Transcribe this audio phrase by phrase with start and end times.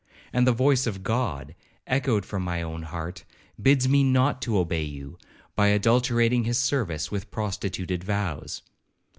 [0.33, 1.53] And the voice of God,
[1.85, 3.23] echoed from my own heart,
[3.61, 5.19] bids me not to obey you,
[5.55, 8.63] by adulterating his service with prostituted vows.'